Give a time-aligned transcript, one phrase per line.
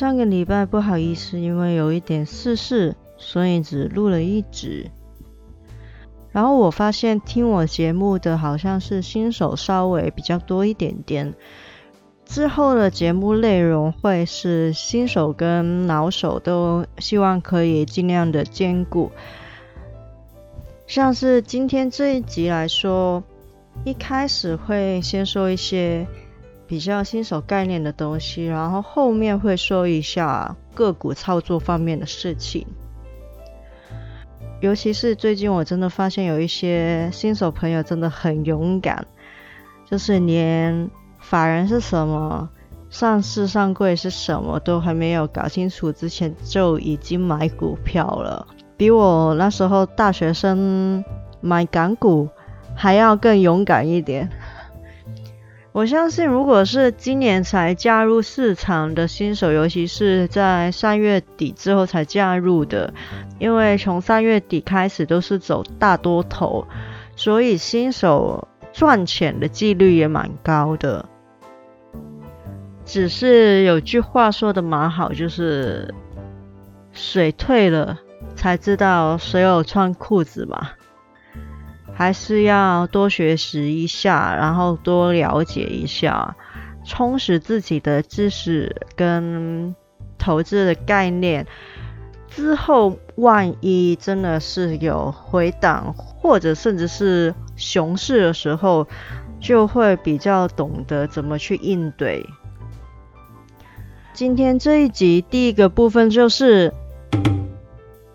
[0.00, 4.90] 上个礼拜不好意思，因为有一点私事，所以只录了一集。
[6.32, 11.34] 然后我发现听我节目的好像是新手稍微比较多一点点。
[12.24, 19.12] 之后的节目内容会是新手跟老手都希望可以尽量的兼顾。
[20.86, 23.22] 像是今天这一集来说，
[23.84, 26.06] 一开始会先说一些。
[26.70, 32.64] 比较新手概念的东西，然后后面会说一下个股操作方面的事情。
[34.60, 39.04] 尤其是最近，我真的发现有一些新手朋友真的很勇敢，
[39.84, 42.48] 就是连法人是什么、
[42.88, 51.04] 上市上柜是什么都还没有搞清楚之前，就已经买股票了，比我那时候大学生
[51.40, 52.28] 买港股
[52.76, 54.30] 还要更勇敢一点。
[55.72, 62.92] 我相信，如果是今年才加入市场的新手，尤其是在三月底之后才加入的，
[63.38, 66.66] 因为从三月底开始都是走大多头，
[67.14, 71.08] 所以新手赚钱的几率也蛮高的。
[72.84, 75.94] 只是有句话说的蛮好，就是
[76.90, 77.96] 水退了
[78.34, 80.70] 才知道谁有穿裤子嘛。
[82.00, 86.34] 还是要多学习一下，然后多了解一下，
[86.82, 89.76] 充实自己的知识跟
[90.16, 91.46] 投资的概念。
[92.26, 98.86] 之后万一真的是有回档，或者甚至是熊市的时候，
[99.38, 102.24] 就会比较懂得怎么去应对。
[104.14, 106.72] 今天这一集第一个部分就是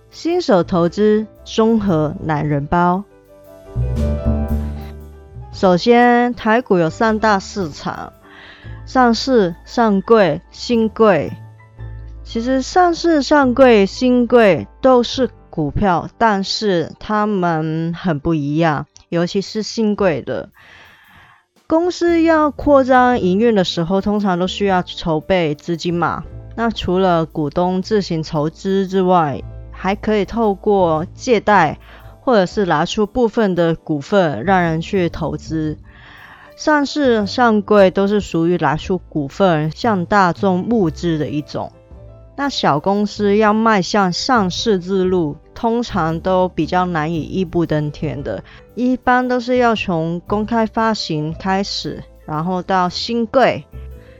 [0.09, 3.03] 新手投资综合懒人包。
[5.51, 8.11] 首先，台股有三大市场：
[8.85, 11.31] 上市、上柜、新柜。
[12.23, 18.85] 其实，上市、上柜、新柜都是股票，但是它们很不一样。
[19.09, 20.49] 尤其是新柜的
[21.67, 26.23] 公司要扩张营运的时候，通常都需要筹备资金嘛。
[26.55, 31.79] 那除了股东自行筹资之外，还可以透过借贷。
[32.25, 35.77] 或者是拿出部分的股份让人去投资，
[36.55, 41.71] 上市上柜都是属于拿出股份向大众募资的一种。
[42.35, 48.43] 那小公司要迈向上市之路，通常都比较难以一步登天的，
[48.73, 53.63] 一般都是要从公开发行开始，然后到新柜，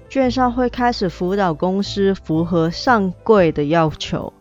[0.10, 4.32] 券商会开始辅导公司符合上柜的要求，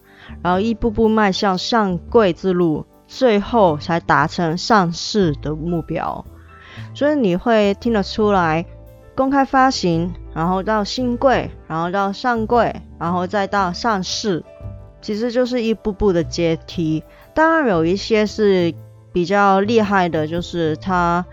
[0.42, 2.84] 然后一步步迈向上柜之路。
[3.16, 6.24] 最后才达成上市的目标，
[6.94, 8.66] 所以你会听得出来，
[9.14, 14.42] 公开发行，然后到新贵，然后到上柜，然后再到上市，
[15.00, 17.04] 其实就是一步步的阶梯。
[17.34, 18.74] 当然有一些是
[19.12, 21.24] 比较厉害的，就是它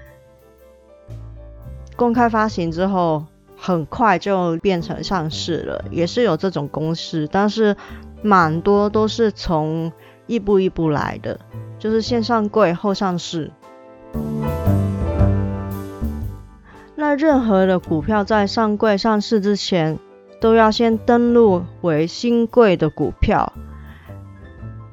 [1.96, 3.26] 公开发行之后，
[3.58, 7.76] 很快就变成上市了，也是有这种公司，但是
[8.22, 9.92] 蛮多都是从
[10.28, 11.40] 一步一步来的。
[11.82, 13.50] 就是先上柜后上市。
[16.94, 19.98] 那任何的股票在上柜上市之前，
[20.40, 23.52] 都要先登录为新贵的股票，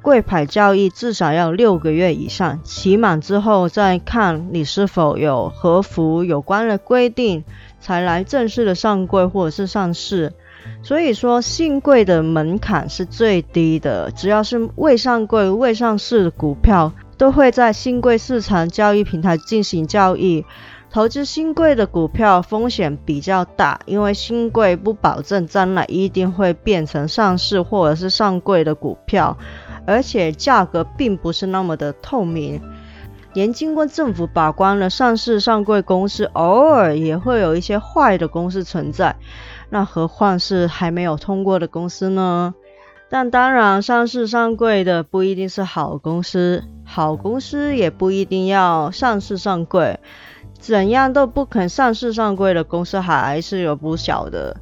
[0.01, 7.45] 柜牌交易至少要六个月以上，期满之后再看你是否有合符有关的规定，
[7.81, 10.33] 才来正式的上柜或者是上市。
[10.83, 20.45] 所以说，新贵的门槛是最低的，只要是未上柜、未上市的股票，都会在新贵市场交易平台进行交易。
[20.91, 29.37] 投资新贵的股票风险比较大，因为新贵不保证将来一定会变成上市或者是上柜的股票，
[29.87, 32.59] 而且价格并不是那么的透明。
[33.35, 39.15] 连经过政府把关的上市上柜公司，偶尔也会有一些坏的公司存在。
[39.71, 42.55] 那何况是还没有通过的公司呢？
[43.11, 49.99] 但当然，上市上柜的不一定是好公司，好公司也不一定要上市上柜。
[50.59, 54.57] 怎样都不肯上市上柜的公司还是有不少的。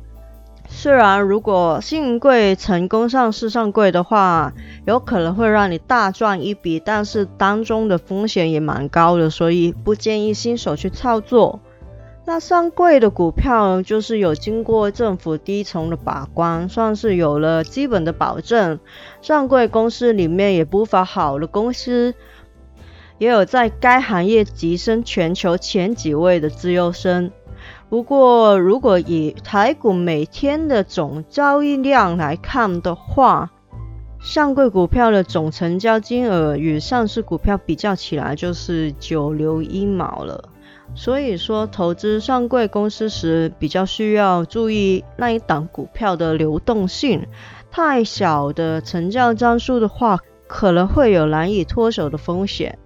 [0.69, 4.53] 虽然如果信贵成功上市上柜的话，
[4.85, 11.61] 有可能会让你大赚一笔，但是当中的风险也蛮高的，所以不建议新手去操作。
[12.29, 18.81] 那上柜的股票就是有经过政府低层的把关，算是有了基本的保证。
[19.23, 22.15] 上柜公司里面也不乏好的公司，
[23.19, 27.31] 也有在该行业跻身全球前几位的自由身。
[27.89, 33.53] 不过，如果以台股每天的总交易量来看的话，
[34.19, 40.49] 上柜股票的总成交金额与上市股票比较起来，就是九牛一毛了。
[40.95, 47.27] 所以说，投资上柜公司时，比较需要注意那一档股票的流动性。
[47.71, 52.79] 太小的成交张数的话，可能会有难以脱手的风险。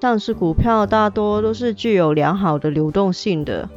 [0.00, 3.68] 上市股票大多都是具有良好的流动性的，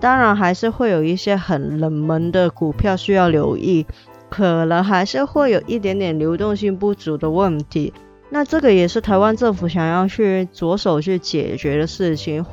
[0.00, 3.86] 当然还是会有一些很冷门的股票需要留意，
[4.28, 7.92] 可能还是会有一点点流动性不足的问题。
[8.34, 12.46] 那这个也是台湾政府想要去着手去解决的事情，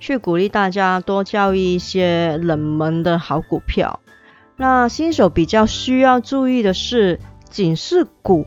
[0.00, 4.00] 去鼓励大家多交易一些冷门的好股票。
[4.56, 7.20] 那新手比较需要注意的是
[7.50, 8.46] 警示股。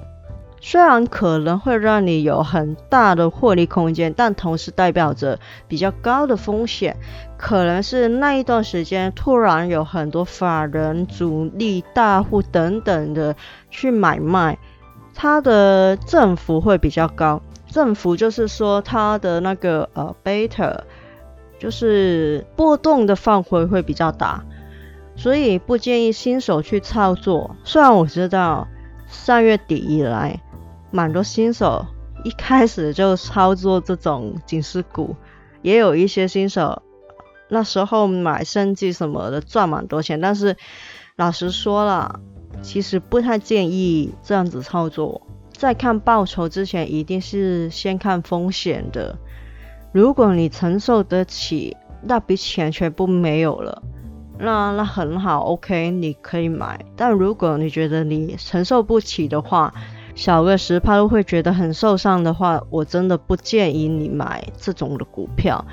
[0.59, 6.97] 虽然可能会让你有很大的获利空间，但同时代表着比较高的风险。
[7.37, 13.35] 可能是那一段时间突然有很多法人、主力、大户等等的
[13.69, 14.57] 去买卖，
[15.17, 17.41] 它的振幅会比较高。
[17.67, 20.81] 振幅就是说它的那个呃贝塔，
[21.59, 24.45] 就是波动的范围会比较大，
[25.15, 27.55] 所以不建议新手去操作。
[27.63, 28.67] 虽然我知道
[29.07, 30.39] 三月底以来。
[30.89, 31.85] 蛮多新手
[32.23, 35.17] 一开始就操作这种警示股，
[35.61, 36.81] 也有一些新手
[37.49, 40.55] 那时候买生计什么的赚蛮多钱，但是
[41.17, 42.21] 老实说了，
[42.61, 45.21] 其实不太建议这样子操作。
[45.51, 49.17] 在看报酬之前，一定是先看风险的。
[49.91, 53.81] 如果你承受得起，那笔钱全部没有了，
[54.37, 56.85] 那那很好，OK，你可以买。
[56.95, 59.73] 但如果你觉得你承受不起的话，
[60.13, 65.65] 小个十趴都会觉得很受伤的话，我真的不建议你买这种的股票。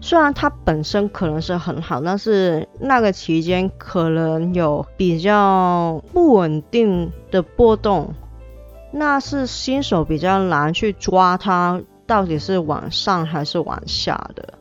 [0.00, 8.14] 虽然它本身可能是很好，但是那个期间可能有比较不稳定的波动，
[8.92, 14.54] 那是新手比较难去抓它到底是往上还是往下的。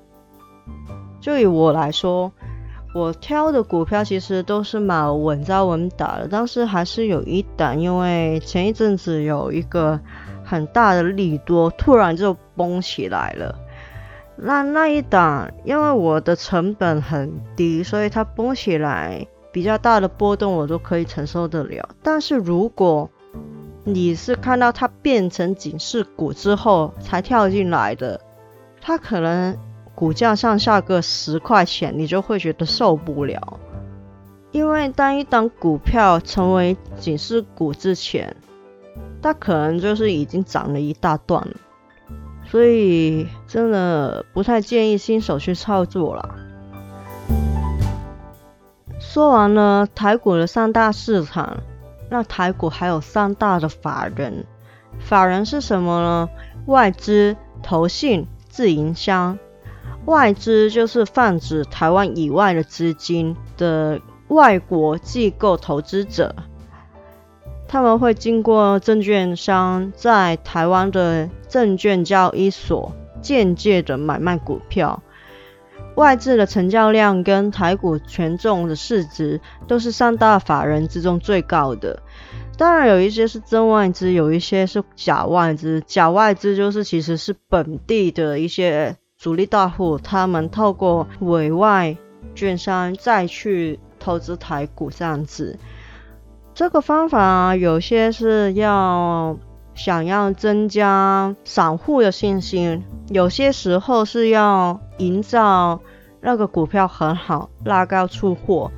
[1.20, 2.32] 就以我来说。
[2.96, 10.00] 我挑的股票其实都是蛮稳扎稳打的，但是还是有一档，因为前一阵子有一个
[10.44, 13.56] 很大的利多，突然就崩起来了。
[14.42, 21.90] 那那一档，因为我的成本很低，所以它崩起来比较大的波动我都可以承受得了。
[22.02, 23.10] 但是如果
[23.84, 28.20] 你是看到它变成警示股之后才跳进来的，
[28.82, 29.58] 它可能。
[29.96, 33.60] 股价上下个十块钱，你就会觉得受不了，
[34.52, 38.34] 因为当一档股票成为警示股之前，
[39.22, 41.54] 它可能就是已经涨了一大段了，
[42.52, 46.36] 所以真的不太建议新手去操作了。
[49.00, 51.58] 说完了台股的三大市场，
[52.10, 54.46] 那台股还有三大的法人，
[55.00, 56.30] 法人是什么呢？
[56.66, 59.38] 外资、投信、自营商。
[60.06, 66.36] 外资就是泛指台湾以外的资金的外国机构投资者，
[67.70, 75.02] 他们会经过证券商在台湾的证券交易所间接的买卖股票。
[75.96, 82.02] 外资的成交量跟台股权重的市值都是三大法人之中最高的。
[82.58, 85.82] 当然有一些是真外资，有一些是假外资。
[85.86, 88.98] 假外资就是其实是本地的一些。
[89.20, 91.98] 主力大户他们透过委外
[92.36, 95.60] 券商再去投资台股这样子，
[96.60, 99.38] 这个方法有些是要
[99.76, 105.80] 想要增加散户的信心，有些时候是要营造
[106.20, 108.70] 那个股票很好，拉高出货。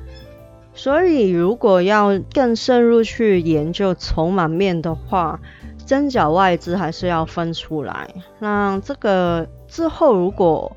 [0.72, 5.40] 所以如果要更深入去研究筹码面的话，
[5.84, 8.08] 真假外资还是要分出来。
[8.38, 9.48] 那这个。
[9.66, 10.76] 之后，如果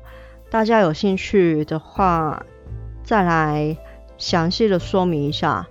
[0.50, 2.44] 大家有兴趣的话，
[3.04, 3.76] 再来
[4.18, 5.68] 详细的说明一下。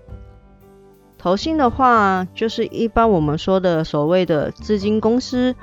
[1.26, 5.56] 投信的话，就是一般我们说的所谓的资金公司，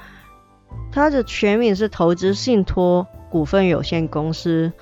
[0.91, 4.73] 它的全名是投资信托股份有限公司。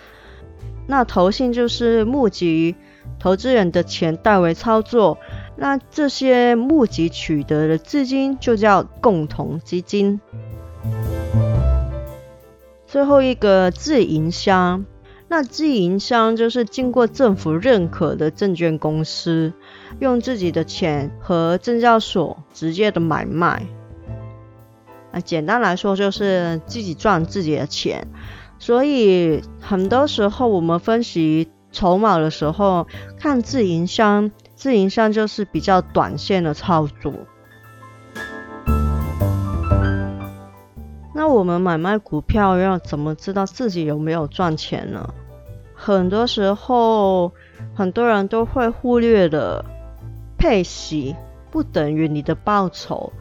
[0.87, 2.77] 那投信就是募集
[3.19, 5.19] 投资人的钱代为操作，
[5.55, 10.19] 那这些募集取得的资金就叫共同基金。
[12.87, 14.87] 最后一个自营商，
[15.33, 19.53] 那自营商就是经过政府认可的证券公司，
[20.01, 23.65] 用自己的钱和证交所直接的买卖。
[25.13, 28.09] 啊简单来说就是自己赚自己的钱。
[28.59, 37.15] 所以很多时候我们分析筹码的时候，看自营商，自营商就是比较短线的操作。
[41.35, 45.15] 我们买卖股票要怎么知道自己有没有赚钱呢？
[45.75, 47.33] 很多时候，
[47.75, 49.65] 很多人都会忽略的
[50.37, 51.17] 配息
[51.51, 53.13] 不等于你的报酬。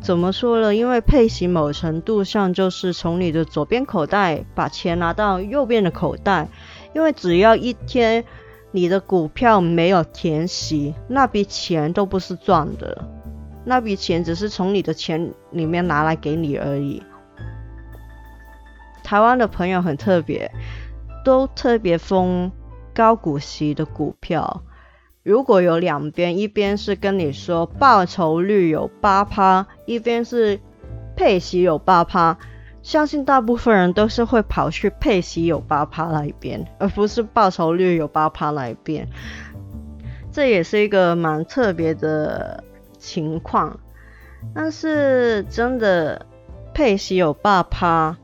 [0.00, 0.74] 怎么说呢？
[0.74, 6.48] 因为配息某程度上就是从你的左边口袋把钱拿到右边的口袋。
[6.94, 8.24] 因为只要一天
[8.72, 13.04] 你的股票没有填息，那笔钱都不是赚的，
[13.64, 17.02] 那笔钱只是从你的钱里面拿来给你而已。
[19.08, 20.52] 台湾的朋友很特别，
[21.24, 22.52] 都特别疯
[22.94, 24.62] 高股息的股票。
[25.22, 30.60] 如果有两边，一边是跟你说报酬率有八趴，一边是
[31.16, 32.36] 配息有八趴，
[32.82, 39.08] 相信大部分人都是会跑去配息有八趴那一边，而不是报酬率有八趴那一边。
[40.30, 42.62] 这也是一个蛮特别的
[42.98, 43.80] 情况。
[44.54, 46.26] 但是真的
[46.74, 48.14] 配息有八趴。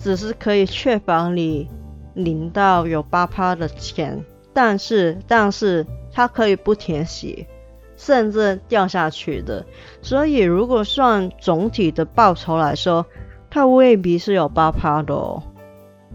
[0.00, 1.68] 只是可以确保你
[2.14, 7.46] 领到有八趴的钱，但是但是它可以不填息，
[7.96, 9.64] 甚至掉下去的。
[10.00, 13.04] 所以如果算总体的报酬来说，
[13.50, 15.42] 它未必是有八趴的哦。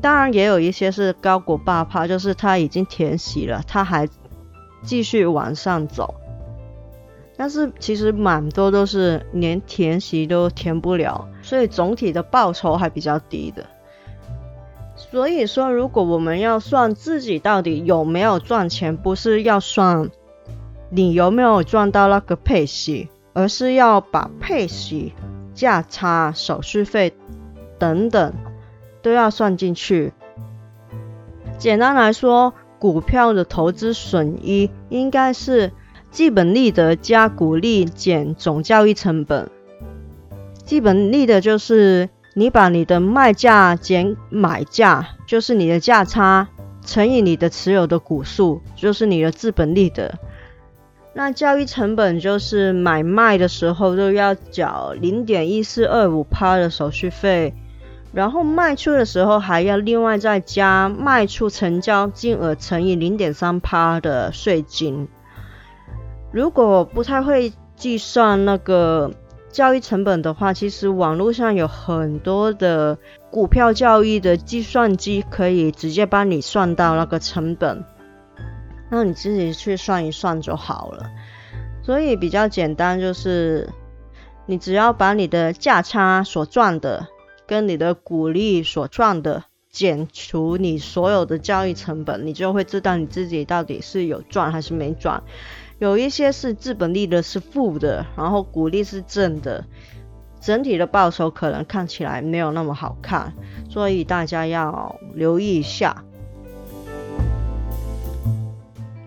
[0.01, 4.10] 当然也有一些是高过八趴，就是它已经填息了，它还
[4.84, 6.15] 继续往上走。
[7.38, 13.65] 但是其实蛮多都是连填息都填不了，所以总体的报酬还比较低的。
[14.98, 20.10] 所以说，如果我们要算自己到底有没有赚钱，不是要算
[20.90, 25.14] 你有没有赚到那个配息，而是要把配息、
[25.54, 27.14] 价差、手续费
[27.78, 28.34] 等等
[29.02, 30.14] 都要算进去。
[31.58, 35.72] 简单来说，股票的投资损益应该是
[36.10, 39.50] 基本利得加股利减总交易成本。
[40.64, 42.10] 基本利得就是。
[42.38, 46.50] 你把你的卖价减买价，就是你的价差
[46.86, 50.13] 乘以你的持有的股数，就是你的资本利得。
[51.13, 57.54] 那交易成本就是买卖的时候都要缴零点一四二五趴的手续费，
[58.12, 65.08] 然后卖出的时候还要另外再加卖出成交金额乘以零点三趴的税金。
[66.34, 69.10] 如果不太会计算那个。
[69.56, 72.98] 交易成本的话，其实网络上有很多的
[73.32, 77.86] 股票交易的计算机，可以直接帮你算到那个成本，
[78.92, 81.10] 那你自己去算一算就好了。
[81.82, 83.70] 所以比较简单，就是
[84.46, 87.08] 你只要把你的价差所赚的
[87.48, 95.24] 跟你的股利所赚的减除你所有的交易成本，你就会知道你自己到底是有赚还是没赚。
[95.86, 99.63] 有一些是资本利的是负的，然后股利是正的，
[100.42, 103.32] 整体的报酬可能看起来没有那么好看，
[103.70, 106.04] 所以大家要留意一下。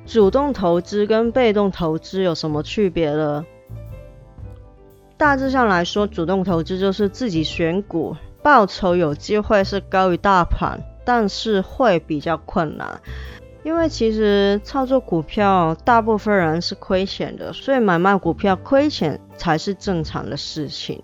[0.06, 3.44] 主动投资跟被动投资有什么区别呢？
[5.16, 13.00] 大致上来说，主动投资就是自己选股，报酬有机会是高于大盘，但是会比较困难。
[13.68, 21.02] 因为其实操作股票，大部分人是亏钱的，所以买卖股票亏钱才是正常的事情。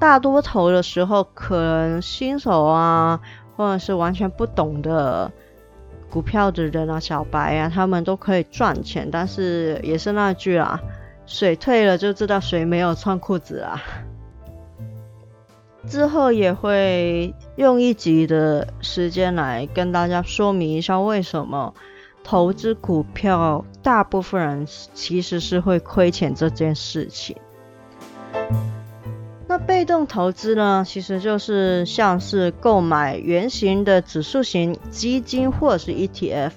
[0.00, 3.20] 大多头的时候，可能新手啊，
[3.56, 5.30] 或者是完全不懂的
[6.08, 9.06] 股票的人啊，小白啊，他们都可以赚钱。
[9.12, 10.80] 但是也是那句啊，
[11.26, 13.78] 水退了就知道谁没有穿裤子啊。
[15.88, 21.74] 之后也会用一集的时间来跟大家说明一下，为什么
[22.22, 27.36] 投资股票大部分人其实是会亏钱这件事情。
[29.48, 36.52] 那被动投资呢，其实就是像是购买圆形的指数型基金或者是 ETF，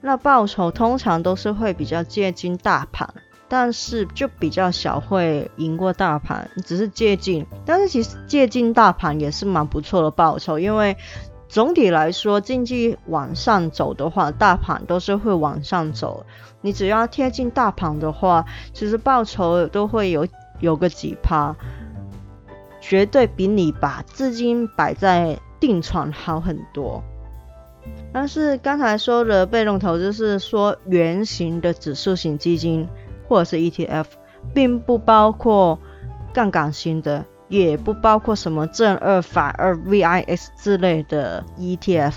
[0.00, 3.12] 那报酬通常都是会比较接近大盘。
[3.52, 7.46] 但是就比较小会赢过大盘，只是接近。
[7.66, 10.96] 但是其实接近大盘也是蛮不错的报酬，因为
[11.50, 16.24] 总体来说，经济往上走的话，大盘都是会往上走。
[16.62, 18.42] 你只要贴近大盘的话，
[18.72, 20.26] 其实报酬都会有
[20.60, 21.54] 有个几趴，
[22.80, 27.04] 绝对比你把资金摆在定存好很多。
[28.14, 32.88] 但是刚才说的被动投资是说圆形的指数型基金
[33.32, 34.04] 或者是 ETF，
[34.52, 35.78] 并不包括
[36.34, 37.24] 杠杆型的。
[37.48, 42.14] 也不包括什么正二反二 VIX 之类的 ETF。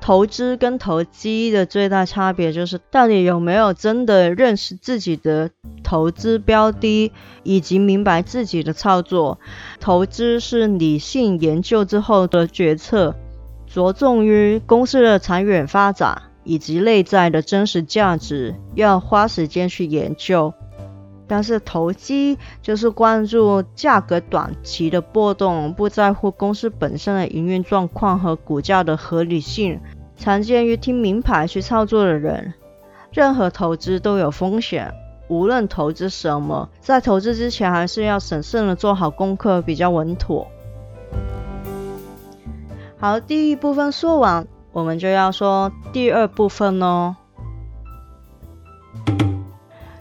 [0.00, 5.50] 投资跟投机的最大差别就是，到底有没有真的认识自己的
[5.82, 7.10] 投资标的，
[7.42, 9.40] 以及明白自己的操作。
[9.80, 13.16] 投资是理性研究之后的决策，
[13.66, 20.52] 着重于公司的长远发展以及内在的真实价值，要花时间去研究。
[21.26, 29.80] 但是投机就是关注价格短期的波动，不在乎公司本身的营运状况和股价的合理性，
[30.18, 32.52] 常见于听名牌去操作的人。
[33.10, 34.92] 任何投资都有风险，
[35.28, 40.46] 无论投资什么，在投资之前还是要审慎的做好功课，比较稳妥。
[42.98, 47.16] 好，第一部分说完，我们就要说第二部分哦。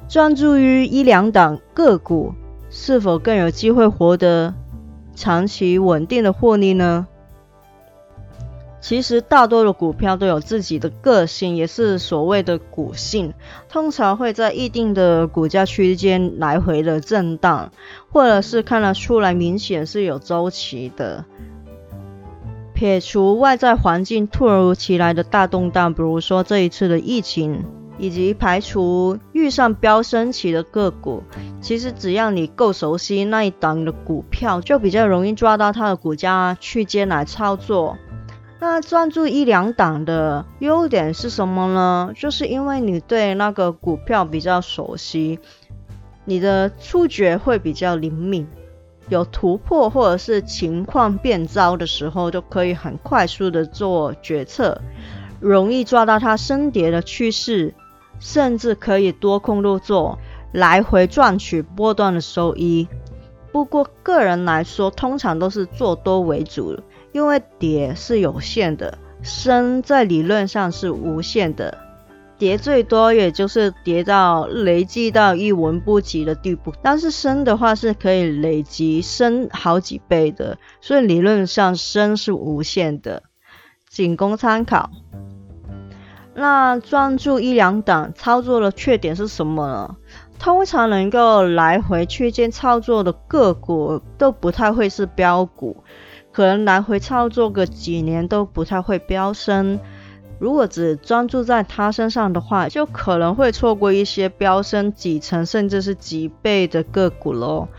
[0.09, 2.33] 专注于一两档个股，
[2.69, 4.53] 是否更有机会获得
[5.15, 7.07] 长期稳定的获利呢？
[8.81, 13.33] 其实，大多的股票都有自己的个性，也是所谓的股性，
[13.69, 17.71] 通常会在一定的股价区间来回的震荡，
[18.11, 21.23] 或者是看得出来明显是有周期的。
[22.83, 27.63] 撇除外在环境突如其来的大动荡，比如说这一次的疫情。
[27.97, 31.23] 以及排除遇上飙升期的个股，
[31.61, 37.95] 其实只要你够熟悉那一档的股票，就比较容易抓到它的股价区间来操作。
[38.59, 42.11] 那专注一两档的优点是什么呢？
[42.15, 45.39] 就是因为你对那个股票比较熟悉，
[46.25, 48.45] 你的触觉会比较灵敏，
[49.09, 54.81] 有突破或者是情况变糟的时候，就可以很快速的做决策，
[55.39, 57.73] 容易抓到它升跌的趋势。
[58.19, 60.17] 甚至可以多空入座，
[60.53, 62.87] 来回赚取波段的收益。
[63.51, 66.79] 不过个人来说，通常都是做多为主，
[67.11, 71.77] 因为跌是有限的，升在理论上是无限的。
[72.43, 83.23] 跌最多也就是跌到累积到一文不值的地步，但是升的话是可以累积升好几倍的，所以理论上升是无限的，
[83.89, 84.89] 仅供参考。
[86.35, 89.95] 那专注一两档操作的缺点是什么呢？
[90.37, 95.81] 通常能够来回区间操作的个股都不太会是标股，
[96.33, 99.79] 可能来回操作个几年都不太会飙升。
[100.43, 107.69] 如果只专注在它身上的话，就可能会错过一些飙升几成甚至是几倍的个股喽。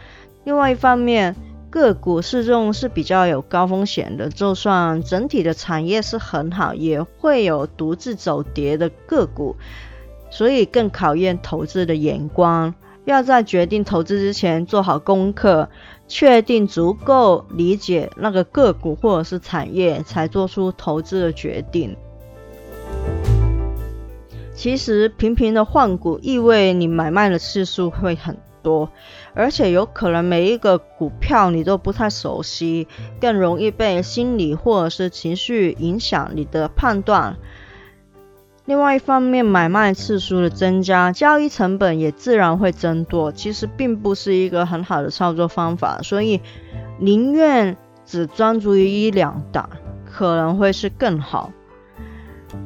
[0.44, 1.36] 另外一方面，
[1.68, 9.56] 个股市中是比较有高风险的，就算整体的产业是很好，也会有独自走跌的个股，
[10.30, 12.74] 所以更考验投资的眼光。
[13.04, 15.68] 要在决定投资之前做好功课，
[16.08, 21.94] 确定足够理解那个个股或者是产业，才做出投资的决定。
[24.54, 28.88] 其实频频的换股，意味你买卖的次数会很多。
[29.34, 32.86] 而且有可能每一个股票你都不太熟悉，
[33.20, 37.36] 更容易被心理或者是情绪影响你的判断。
[38.64, 46.00] 另外一方面，买卖次数的增加，交易成本也自然会增多，其实并不是一个很好的操作方法。
[46.00, 46.40] 所以
[46.98, 49.68] 宁愿只专注于一两档，
[50.10, 51.52] 可能会是更好。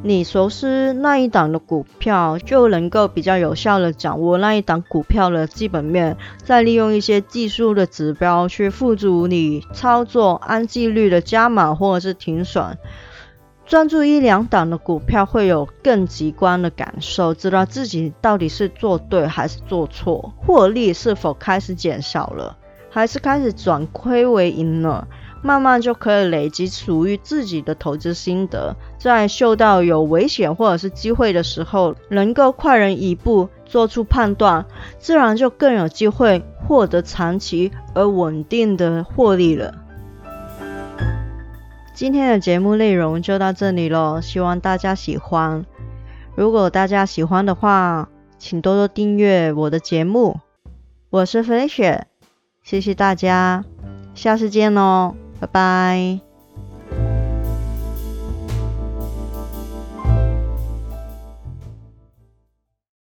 [0.04, 12.78] 你熟悉那一档的股票，就能够比较有效的掌握那一档股票的基本面，再利用一些技术的指标去辅助你操作，按纪律的加码或者是停损。
[13.66, 22.56] 专注一两档的股票，会有更直观的感受，知道自己到底是做对还是做错，获利是否开始减少了，
[22.88, 25.06] 还是开始转亏为盈了。
[25.42, 34.66] 慢慢就可以累积属于自己的投资心得，在嗅到有危险或者是机会的时候，能够快人一步做出判断，
[34.98, 39.74] 自然就更有机会获得长期而稳定的获利了。
[41.94, 45.64] 今天的节目内容就到这里了，希望大家喜欢。
[46.34, 50.38] 如果大家喜欢的话，请多多订阅我的节目。
[51.10, 52.06] 我是飞雪，
[52.62, 53.64] 谢谢大家。
[54.14, 56.27] 下次见哦，拜拜。